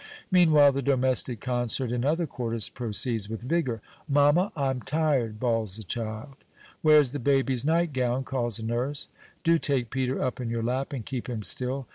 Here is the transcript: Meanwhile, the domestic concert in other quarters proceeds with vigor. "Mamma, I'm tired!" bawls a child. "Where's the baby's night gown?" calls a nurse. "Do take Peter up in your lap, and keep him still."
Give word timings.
Meanwhile, 0.31 0.71
the 0.71 0.81
domestic 0.81 1.41
concert 1.41 1.91
in 1.91 2.03
other 2.03 2.25
quarters 2.25 2.69
proceeds 2.69 3.29
with 3.29 3.43
vigor. 3.43 3.83
"Mamma, 4.09 4.51
I'm 4.55 4.81
tired!" 4.81 5.39
bawls 5.39 5.77
a 5.77 5.83
child. 5.83 6.37
"Where's 6.81 7.11
the 7.11 7.19
baby's 7.19 7.63
night 7.63 7.93
gown?" 7.93 8.23
calls 8.23 8.57
a 8.57 8.65
nurse. 8.65 9.09
"Do 9.43 9.59
take 9.59 9.91
Peter 9.91 10.19
up 10.19 10.41
in 10.41 10.49
your 10.49 10.63
lap, 10.63 10.91
and 10.91 11.05
keep 11.05 11.29
him 11.29 11.43
still." 11.43 11.87